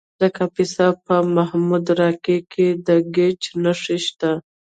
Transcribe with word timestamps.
د 0.21 0.23
کاپیسا 0.37 0.87
په 1.05 1.15
محمود 1.35 1.85
راقي 1.99 2.37
کې 2.51 2.67
د 2.87 2.89
ګچ 3.15 3.41
نښې 3.63 3.97
شته. 4.05 4.31